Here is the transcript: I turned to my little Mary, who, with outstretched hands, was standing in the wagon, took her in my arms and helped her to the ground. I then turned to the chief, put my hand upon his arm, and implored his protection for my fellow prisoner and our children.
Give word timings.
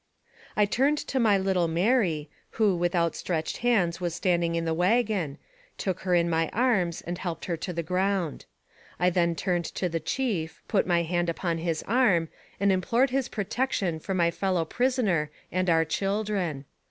I 0.57 0.65
turned 0.65 0.97
to 0.97 1.19
my 1.19 1.37
little 1.37 1.67
Mary, 1.67 2.27
who, 2.57 2.75
with 2.75 2.95
outstretched 2.95 3.57
hands, 3.57 4.01
was 4.01 4.15
standing 4.15 4.55
in 4.55 4.65
the 4.65 4.73
wagon, 4.73 5.37
took 5.77 5.99
her 5.99 6.15
in 6.15 6.27
my 6.27 6.49
arms 6.51 7.01
and 7.01 7.19
helped 7.19 7.45
her 7.45 7.55
to 7.57 7.71
the 7.71 7.83
ground. 7.83 8.45
I 8.99 9.11
then 9.11 9.35
turned 9.35 9.65
to 9.65 9.87
the 9.89 9.99
chief, 9.99 10.59
put 10.67 10.87
my 10.87 11.03
hand 11.03 11.29
upon 11.29 11.59
his 11.59 11.83
arm, 11.83 12.29
and 12.59 12.71
implored 12.71 13.11
his 13.11 13.29
protection 13.29 13.99
for 13.99 14.15
my 14.15 14.31
fellow 14.31 14.65
prisoner 14.65 15.29
and 15.51 15.69
our 15.69 15.85
children. 15.85 16.65